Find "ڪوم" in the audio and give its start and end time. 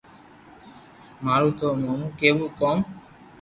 2.59-2.79